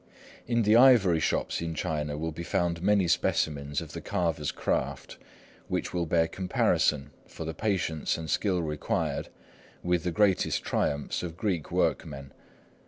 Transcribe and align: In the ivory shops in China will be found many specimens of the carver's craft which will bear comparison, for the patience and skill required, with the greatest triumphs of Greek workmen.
In 0.47 0.63
the 0.63 0.75
ivory 0.75 1.19
shops 1.19 1.61
in 1.61 1.75
China 1.75 2.17
will 2.17 2.31
be 2.31 2.41
found 2.41 2.81
many 2.81 3.07
specimens 3.07 3.81
of 3.81 3.91
the 3.93 4.01
carver's 4.01 4.51
craft 4.51 5.19
which 5.67 5.93
will 5.93 6.07
bear 6.07 6.27
comparison, 6.27 7.11
for 7.27 7.45
the 7.45 7.53
patience 7.53 8.17
and 8.17 8.27
skill 8.27 8.63
required, 8.63 9.29
with 9.83 10.03
the 10.03 10.11
greatest 10.11 10.63
triumphs 10.63 11.21
of 11.21 11.37
Greek 11.37 11.71
workmen. 11.71 12.31